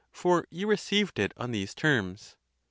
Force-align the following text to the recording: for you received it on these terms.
for 0.11 0.47
you 0.49 0.65
received 0.65 1.19
it 1.19 1.31
on 1.37 1.51
these 1.51 1.75
terms. 1.75 2.35